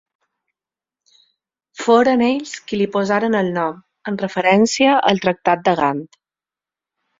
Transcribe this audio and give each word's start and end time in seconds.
Foren 1.81 2.23
ells 2.29 2.55
qui 2.71 2.81
li 2.81 2.89
posaren 2.97 3.39
el 3.43 3.53
nom, 3.59 3.79
en 4.13 4.19
referència 4.25 4.97
al 5.13 5.25
Tractat 5.29 5.65
de 5.71 5.79
Gant. 5.85 6.05